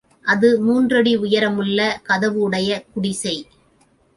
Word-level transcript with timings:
அது 0.25 0.61
மூன்றடி 0.61 1.13
உயர 1.15 1.43
முள்ள 1.49 1.79
கதவுடைய 2.09 2.69
குடிசை. 2.93 3.35